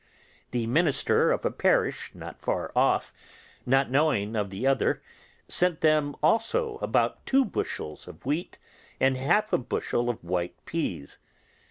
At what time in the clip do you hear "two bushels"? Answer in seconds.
7.27-8.07